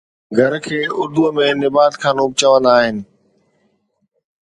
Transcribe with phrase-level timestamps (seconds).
[0.37, 2.97] گهر کي اردوءَ ۾ نبات خانو به چوندا آهن